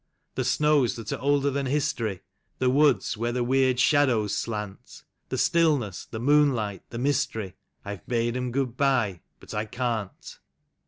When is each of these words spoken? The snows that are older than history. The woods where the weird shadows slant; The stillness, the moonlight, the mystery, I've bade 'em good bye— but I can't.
The 0.33 0.43
snows 0.43 0.95
that 0.95 1.11
are 1.13 1.21
older 1.21 1.51
than 1.51 1.67
history. 1.67 2.21
The 2.57 2.71
woods 2.71 3.17
where 3.17 3.31
the 3.31 3.43
weird 3.43 3.79
shadows 3.79 4.35
slant; 4.35 5.03
The 5.29 5.37
stillness, 5.37 6.05
the 6.05 6.19
moonlight, 6.19 6.81
the 6.89 6.97
mystery, 6.97 7.53
I've 7.85 8.07
bade 8.07 8.35
'em 8.35 8.51
good 8.51 8.75
bye— 8.75 9.21
but 9.39 9.53
I 9.53 9.65
can't. 9.65 10.39